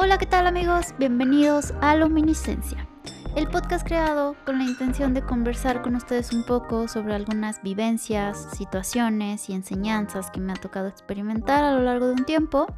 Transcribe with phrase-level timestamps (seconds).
[0.00, 0.94] Hola, ¿qué tal amigos?
[0.96, 2.86] Bienvenidos a Luminiscencia,
[3.34, 8.46] el podcast creado con la intención de conversar con ustedes un poco sobre algunas vivencias,
[8.56, 12.72] situaciones y enseñanzas que me ha tocado experimentar a lo largo de un tiempo.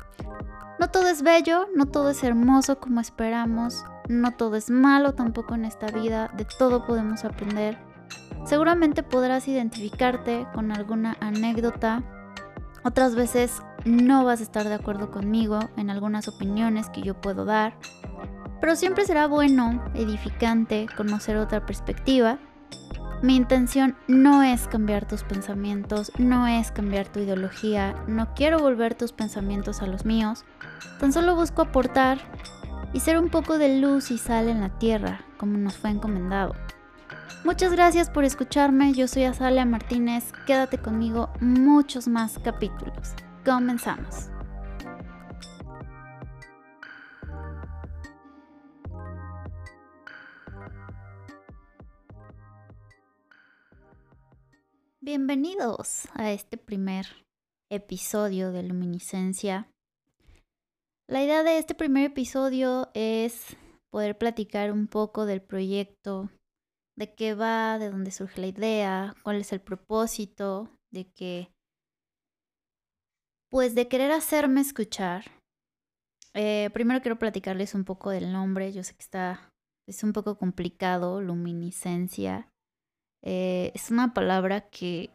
[0.78, 5.54] No todo es bello, no todo es hermoso como esperamos, no todo es malo tampoco
[5.54, 7.76] en esta vida, de todo podemos aprender.
[8.46, 12.02] Seguramente podrás identificarte con alguna anécdota
[12.82, 17.44] otras veces no vas a estar de acuerdo conmigo en algunas opiniones que yo puedo
[17.44, 17.74] dar,
[18.60, 22.38] pero siempre será bueno, edificante, conocer otra perspectiva.
[23.22, 28.94] Mi intención no es cambiar tus pensamientos, no es cambiar tu ideología, no quiero volver
[28.94, 30.44] tus pensamientos a los míos,
[30.98, 32.18] tan solo busco aportar
[32.92, 36.54] y ser un poco de luz y sal en la tierra, como nos fue encomendado.
[37.44, 43.14] Muchas gracias por escucharme, yo soy Azalea Martínez, quédate conmigo muchos más capítulos.
[43.50, 44.30] Comenzamos.
[55.00, 57.06] Bienvenidos a este primer
[57.72, 59.68] episodio de Luminiscencia.
[61.08, 63.56] La idea de este primer episodio es
[63.90, 66.30] poder platicar un poco del proyecto
[66.96, 71.52] de qué va, de dónde surge la idea, cuál es el propósito, de que,
[73.50, 75.24] pues de querer hacerme escuchar.
[76.34, 79.50] Eh, primero quiero platicarles un poco del nombre, yo sé que está,
[79.88, 82.48] es un poco complicado, luminiscencia.
[83.22, 85.10] Eh, es una palabra que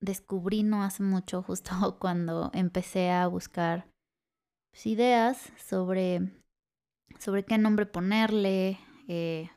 [0.00, 3.90] descubrí no hace mucho, justo cuando empecé a buscar
[4.72, 6.30] pues, ideas sobre,
[7.18, 9.50] sobre qué nombre ponerle, eh,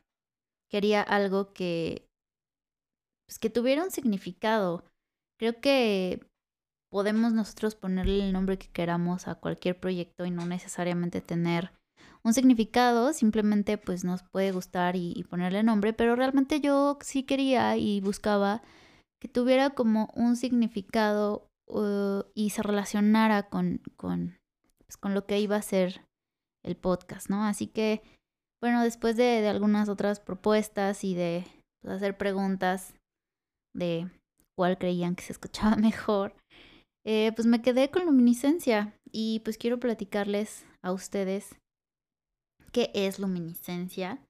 [0.68, 2.08] quería algo que,
[3.26, 4.84] pues, que tuviera un significado.
[5.38, 6.26] Creo que
[6.90, 11.72] podemos nosotros ponerle el nombre que queramos a cualquier proyecto y no necesariamente tener
[12.24, 17.76] un significado, simplemente pues nos puede gustar y, ponerle nombre, pero realmente yo sí quería
[17.76, 18.62] y buscaba
[19.20, 24.38] que tuviera como un significado uh, y se relacionara con, con,
[24.86, 26.04] pues, con lo que iba a ser
[26.64, 27.44] el podcast, ¿no?
[27.44, 28.02] Así que
[28.60, 31.44] bueno, después de, algunas otras propuestas y de
[31.80, 32.94] pues, hacer preguntas
[33.74, 34.10] de
[34.56, 36.34] cuál creían que se escuchaba mejor,
[37.04, 41.56] eh, pues me quedé con luminiscencia y pues quiero platicarles a ustedes
[42.72, 44.20] qué es luminiscencia.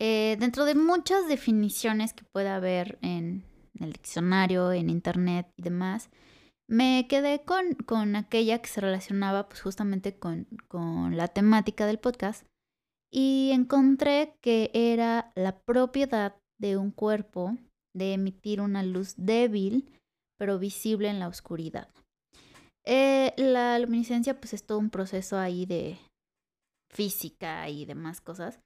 [0.00, 3.44] Eh, dentro de muchas definiciones que pueda haber en,
[3.78, 6.10] el diccionario, en internet y demás,
[6.68, 11.98] me quedé con, con aquella que se relacionaba pues justamente con, con la temática del
[11.98, 12.46] podcast
[13.12, 17.56] y encontré que era la propiedad de un cuerpo
[17.94, 19.90] de emitir una luz débil
[20.38, 21.88] pero visible en la oscuridad.
[22.86, 25.98] Eh, la luminiscencia pues es todo un proceso ahí de
[26.90, 28.60] física y demás cosas,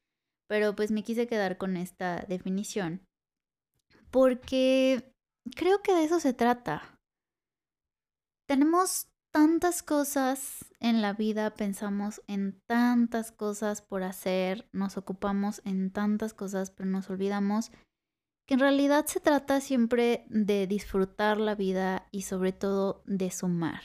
[0.49, 3.03] pero pues me quise quedar con esta definición
[4.15, 5.13] porque
[5.57, 6.97] creo que de eso se trata.
[8.47, 15.91] Tenemos tantas cosas en la vida, pensamos en tantas cosas por hacer, nos ocupamos en
[15.91, 17.73] tantas cosas, pero nos olvidamos
[18.47, 23.83] que en realidad se trata siempre de disfrutar la vida y sobre todo de sumar,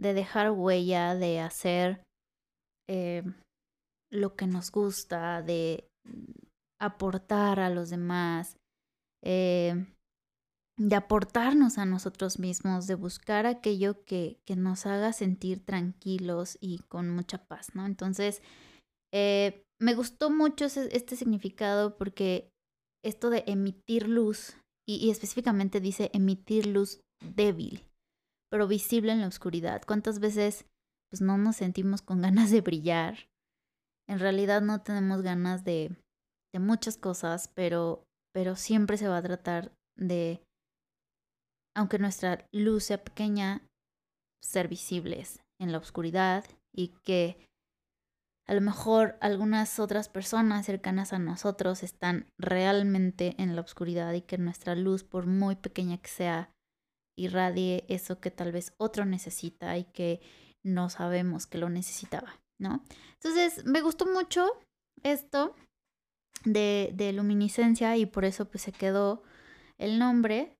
[0.00, 2.02] de dejar huella, de hacer
[2.88, 3.22] eh,
[4.10, 5.88] lo que nos gusta, de
[6.80, 8.56] aportar a los demás.
[9.22, 9.86] Eh,
[10.80, 16.78] de aportarnos a nosotros mismos, de buscar aquello que, que nos haga sentir tranquilos y
[16.88, 17.84] con mucha paz, ¿no?
[17.84, 18.40] Entonces,
[19.12, 22.50] eh, me gustó mucho este significado porque
[23.04, 24.56] esto de emitir luz,
[24.88, 27.84] y, específicamente dice emitir luz débil,
[28.50, 29.82] pero visible en la oscuridad.
[29.86, 30.66] ¿Cuántas veces
[31.10, 33.28] pues no nos sentimos con ganas de brillar?
[34.08, 35.96] En realidad no tenemos ganas de,
[36.52, 38.02] de muchas cosas, pero,
[38.34, 40.42] pero siempre se va a tratar de
[41.76, 43.62] aunque nuestra luz sea pequeña,
[44.42, 47.46] ser visibles en la oscuridad y que
[48.48, 54.22] a lo mejor algunas otras personas cercanas a nosotros están realmente en la oscuridad y
[54.22, 56.50] que nuestra luz, por muy pequeña que sea,
[57.20, 60.20] irradie eso que tal vez otro necesita y que
[60.62, 62.84] no sabemos que lo necesitaba, ¿no?
[63.14, 64.46] Entonces, me gustó mucho
[65.02, 65.54] esto
[66.44, 69.22] de, de luminiscencia y por eso pues se quedó
[69.78, 70.56] el nombre.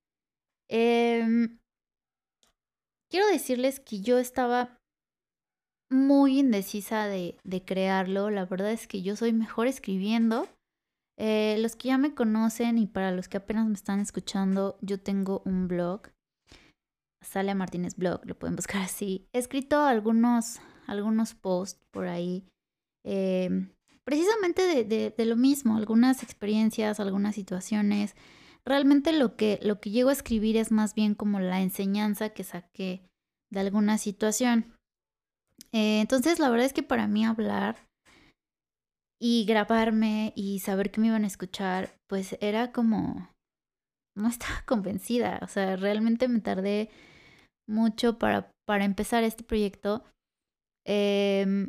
[0.69, 1.59] Em,
[3.11, 4.79] quiero decirles que yo estaba
[5.91, 7.37] muy indecisa de,
[7.67, 8.31] crearlo.
[8.31, 10.49] La verdad es que yo soy mejor escribiendo.
[11.19, 15.01] Eh, los que ya me conocen y para los que apenas me están escuchando, yo
[15.01, 16.03] tengo un blog.
[17.23, 19.27] Sale Martínez Blog, lo pueden buscar así.
[19.33, 22.45] He escrito algunos, algunos posts por ahí
[23.05, 23.71] em,
[24.05, 28.17] precisamente de, de, lo mismo, algunas experiencias, algunas situaciones.
[28.65, 32.45] Realmente lo que, lo que llego a escribir es más bien como la enseñanza que
[32.45, 33.03] saqué
[33.51, 34.75] de alguna situación.
[35.73, 37.77] Eh, entonces, la verdad es que para mí hablar
[39.21, 43.31] y grabarme y saber que me iban a escuchar, pues era como,
[44.17, 46.91] no estaba convencida, o sea, realmente me tardé
[47.71, 50.05] mucho para, para empezar este proyecto,
[50.87, 51.69] em,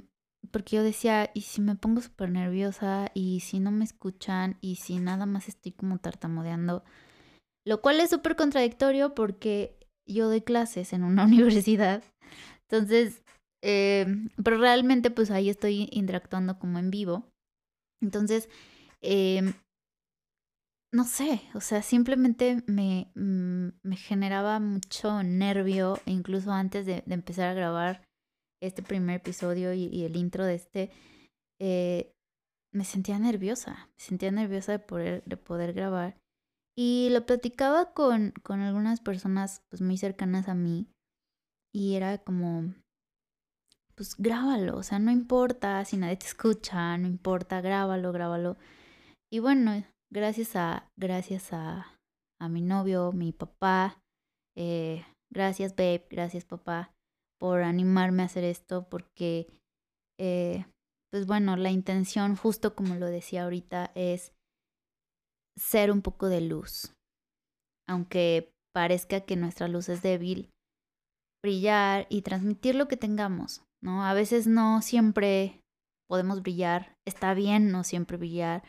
[0.51, 3.11] porque yo decía, ¿y si me pongo súper nerviosa?
[3.13, 4.57] ¿Y si no me escuchan?
[4.61, 6.83] ¿Y si nada más estoy como tartamudeando?
[7.65, 9.77] Lo cual es súper contradictorio porque
[10.07, 12.03] yo doy clases en una universidad,
[12.69, 13.23] entonces,
[13.61, 17.25] em, pero realmente pues ahí estoy interactuando como en vivo.
[18.01, 18.49] Entonces,
[19.01, 19.53] em,
[20.93, 27.03] no sé, o sea, simplemente me, mm, me generaba mucho nervio, e incluso antes de,
[27.07, 28.03] empezar a grabar
[28.61, 30.91] este primer episodio y, el intro de este,
[31.59, 32.11] eh,
[32.73, 36.17] me sentía nerviosa, me sentía nerviosa de poder, de poder grabar.
[36.77, 40.87] Y lo platicaba con, con algunas personas pues muy cercanas a mí
[41.73, 42.73] y era como,
[43.95, 48.57] pues grábalo, o sea, no importa si nadie te escucha, no importa, grábalo, grábalo.
[49.31, 51.97] Y bueno, gracias a, gracias a,
[52.39, 54.01] a mi novio, mi papá,
[54.57, 56.93] eh, gracias babe, gracias papá
[57.39, 59.47] por animarme a hacer esto, porque,
[60.19, 60.65] eh,
[61.11, 64.33] pues bueno, la intención, justo como lo decía ahorita, es
[65.57, 66.93] ser un poco de luz.
[67.89, 70.51] Aunque parezca que nuestra luz es débil,
[71.43, 73.63] brillar y transmitir lo que tengamos.
[73.81, 74.05] ¿no?
[74.05, 75.61] A veces no siempre
[76.07, 78.63] podemos brillar, está bien no siempre brillar,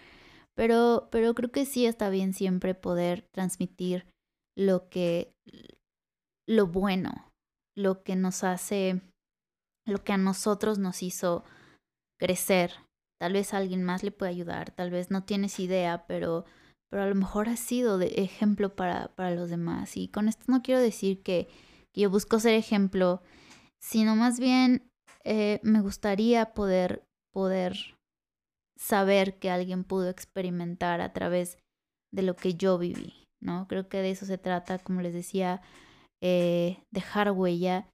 [0.57, 4.07] pero, pero creo que sí está bien siempre poder transmitir
[4.57, 5.33] lo que,
[6.49, 7.31] lo bueno,
[7.77, 9.01] lo que nos hace,
[9.87, 11.45] lo que a nosotros nos hizo
[12.19, 12.73] crecer.
[13.21, 16.45] Tal vez alguien más le puede ayudar, tal vez no tienes idea, pero,
[16.91, 19.97] pero a lo mejor ha sido de ejemplo para, para los demás.
[19.97, 21.49] Y con esto no quiero decir que,
[21.93, 23.23] que yo busco ser ejemplo,
[23.81, 24.91] sino más bien
[25.25, 27.97] eh, me gustaría poder, poder
[28.83, 31.59] saber que alguien pudo experimentar a través
[32.13, 33.69] de lo que yo viví, ¿no?
[33.69, 35.63] Creo que de eso se trata, como les decía,
[36.23, 37.89] eh, dejar huella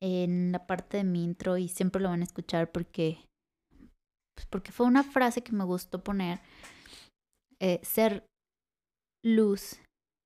[0.00, 3.24] en la parte de mi intro y siempre lo van a escuchar porque,
[4.36, 6.40] pues porque fue una frase que me gustó poner,
[7.60, 8.24] eh, ser
[9.24, 9.80] luz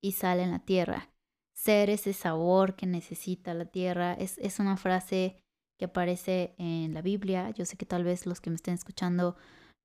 [0.04, 1.08] y sal en la tierra,
[1.56, 5.40] ser ese sabor que necesita la tierra, es, es una frase
[5.80, 7.50] que aparece en la Biblia.
[7.50, 9.36] Yo sé que tal vez los que me estén escuchando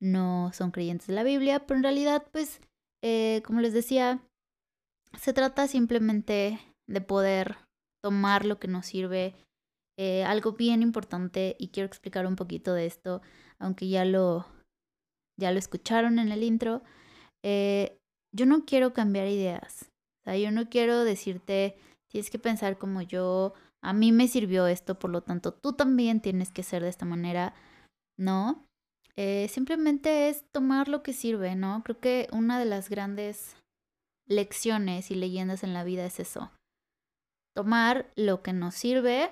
[0.02, 2.62] no son creyentes de la Biblia, pero en realidad, pues,
[3.04, 4.22] eh, como les decía,
[5.18, 7.58] se trata simplemente de poder
[8.04, 9.36] tomar lo que nos sirve.
[10.00, 13.22] Eh, algo bien importante, y quiero explicar un poquito de esto,
[13.58, 14.46] aunque ya lo,
[15.40, 16.84] ya lo escucharon en el intro,
[17.44, 17.98] eh,
[18.32, 19.90] yo no quiero cambiar ideas.
[20.22, 21.78] O sea, yo no quiero decirte,
[22.12, 26.22] tienes que pensar como yo, a mí me sirvió esto, por lo tanto tú también
[26.22, 27.56] tienes que ser de esta manera,
[28.20, 28.67] ¿no?
[29.18, 31.82] Eh, simplemente es tomar lo que sirve, ¿no?
[31.84, 33.56] Creo que una de las grandes
[34.28, 36.52] lecciones y leyendas en la vida es eso.
[37.56, 39.32] Tomar lo que nos sirve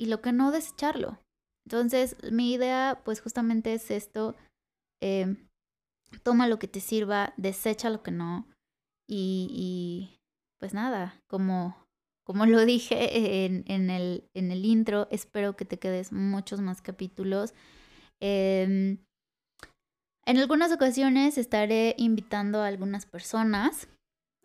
[0.00, 1.18] y lo que no desecharlo.
[1.66, 4.36] Entonces, mi idea, pues justamente es esto.
[5.02, 5.48] Em,
[6.22, 8.46] toma lo que te sirva, desecha lo que no.
[9.08, 10.18] Y, y
[10.60, 11.84] pues nada, como
[12.24, 17.52] como lo dije en, el, en el intro, espero que te quedes muchos más capítulos.
[18.26, 19.04] Em,
[20.24, 23.86] en algunas ocasiones estaré invitando a algunas personas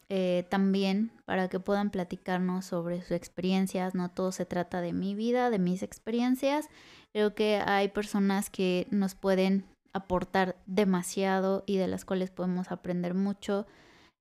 [0.09, 3.95] eh, también para que puedan platicarnos sobre sus experiencias.
[3.95, 6.67] No todo se trata de mi vida, de mis experiencias.
[7.13, 13.13] Creo que hay personas que nos pueden aportar demasiado y de las cuales podemos aprender
[13.13, 13.65] mucho.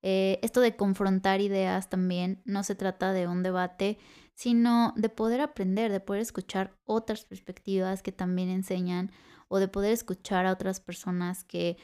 [0.03, 3.99] Eh, esto de confrontar ideas también no se trata de un debate,
[4.37, 9.11] sino de poder aprender, de poder escuchar otras perspectivas que también enseñan
[9.49, 11.77] o de poder escuchar a otras personas que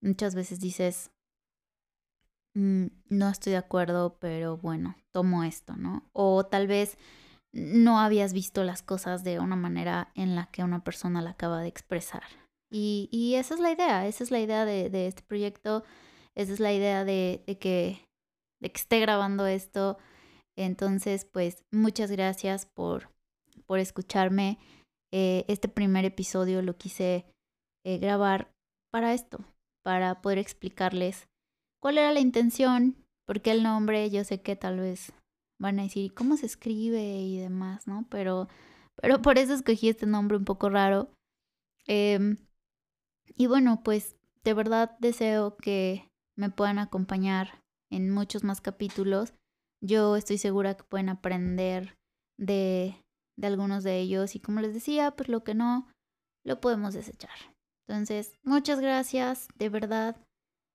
[0.00, 1.10] muchas veces dices,
[2.54, 6.08] mm, no estoy de acuerdo, pero bueno, tomo esto, ¿no?
[6.12, 6.98] O tal vez
[7.52, 11.60] no habías visto las cosas de una manera en la que una persona la acaba
[11.60, 12.24] de expresar.
[12.70, 15.84] Y, y esa es la idea, esa es la idea de, de este proyecto
[16.34, 18.08] esa es la idea de, que,
[18.60, 19.98] de que esté grabando esto.
[20.56, 23.10] Entonces, pues muchas gracias por,
[23.66, 24.58] por escucharme.
[25.12, 27.26] Eh, este primer episodio lo quise
[27.84, 28.50] eh, grabar
[28.92, 29.44] para esto,
[29.84, 31.28] para poder explicarles
[31.82, 34.10] cuál era la intención, por qué el nombre.
[34.10, 35.12] Yo sé que tal vez
[35.60, 38.06] van a decir cómo se escribe y demás, ¿no?
[38.10, 38.48] Pero,
[39.00, 41.10] pero por eso escogí este nombre un poco raro.
[41.86, 42.38] Em,
[43.36, 49.34] Y bueno, pues de verdad deseo que me puedan acompañar en muchos más capítulos.
[49.82, 51.96] Yo estoy segura que pueden aprender
[52.38, 53.01] de,
[53.38, 55.88] de algunos de ellos y como les decía, pues lo que no,
[56.44, 57.30] lo podemos desechar.
[57.88, 60.16] Entonces, muchas gracias, de verdad.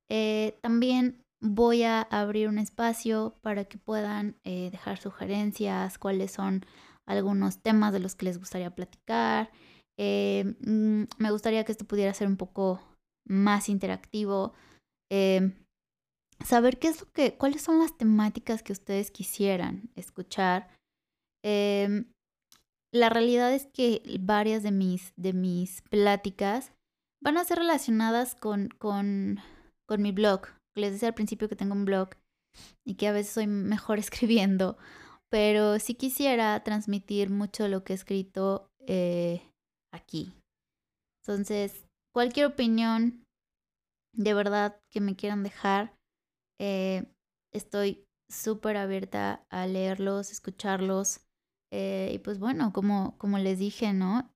[0.09, 6.65] Eh, también voy a abrir un espacio para que puedan eh, dejar sugerencias, cuáles son
[7.07, 9.51] algunos temas de los que les gustaría platicar.
[9.97, 12.81] Eh, mm, me gustaría que esto pudiera ser un poco
[13.27, 14.53] más interactivo.
[16.45, 20.69] saber qué es lo que, cuáles son las temáticas que ustedes quisieran escuchar.
[22.93, 26.71] La realidad es que varias de mis, de mis pláticas
[27.21, 29.39] van a ser relacionadas con, con,
[29.87, 30.47] con mi blog.
[30.75, 32.09] Les decía al principio que tengo un blog
[32.85, 34.77] y que a veces soy mejor escribiendo,
[35.29, 39.41] pero sí quisiera transmitir mucho lo que he escrito eh,
[39.93, 40.33] aquí.
[41.23, 43.23] Entonces, cualquier opinión
[44.15, 45.93] de verdad que me quieran dejar,
[46.59, 47.05] eh,
[47.53, 51.21] estoy súper abierta a leerlos, escucharlos.
[51.71, 54.31] Eh, y pues bueno, como, como les dije, ¿no?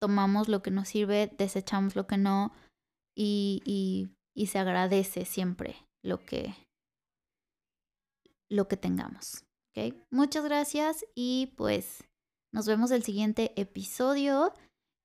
[0.00, 2.52] tomamos lo que nos sirve, desechamos lo que no
[3.16, 3.62] y,
[4.34, 6.54] y, se agradece siempre lo que,
[8.50, 9.44] lo que tengamos.
[9.70, 10.00] ¿okay?
[10.12, 12.04] Muchas gracias y pues
[12.54, 14.52] nos vemos el siguiente episodio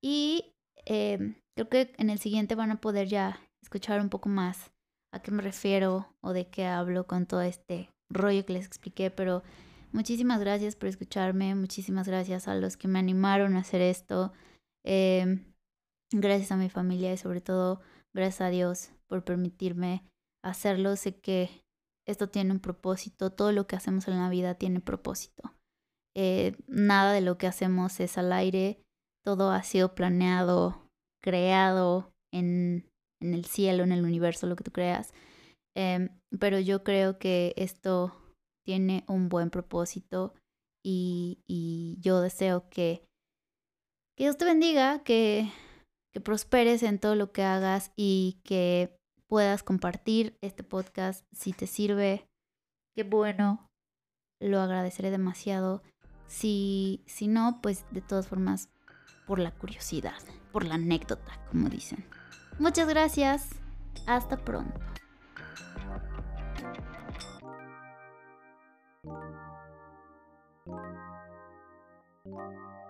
[0.02, 0.52] y
[0.86, 4.70] eh, creo que en el siguiente van a poder ya escuchar un poco más
[5.12, 9.10] a qué me refiero o de qué hablo con todo este rollo que les expliqué,
[9.10, 9.42] pero
[9.92, 14.32] muchísimas gracias por escucharme, muchísimas gracias a los que me animaron a hacer esto.
[14.84, 15.52] Em,
[16.12, 17.80] gracias a mi familia y sobre todo
[18.14, 20.04] gracias a Dios por permitirme
[20.42, 20.96] hacerlo.
[20.96, 21.62] Sé que
[22.06, 25.54] esto tiene un propósito, todo lo que hacemos en la vida tiene propósito.
[26.14, 28.82] Eh, nada de lo que hacemos es al aire,
[29.24, 30.88] todo ha sido planeado,
[31.22, 35.14] creado en, el cielo, en el universo, lo que tú creas.
[35.74, 36.08] Em,
[36.38, 38.21] pero yo creo que esto
[38.64, 40.34] tiene un buen propósito
[40.84, 43.04] y, y yo deseo que
[44.16, 45.50] que Dios te bendiga, que,
[46.12, 51.66] que prosperes en todo lo que hagas y que puedas compartir este podcast si te
[51.66, 52.26] sirve.
[52.94, 53.66] Qué bueno,
[54.40, 55.82] lo agradeceré demasiado.
[56.26, 58.68] Si, si no, pues de todas formas,
[59.26, 60.20] por la curiosidad,
[60.52, 62.04] por la anécdota, como dicen.
[62.58, 63.48] Muchas gracias.
[64.06, 64.91] Hasta pronto.
[70.66, 70.76] Thank
[72.26, 72.81] you.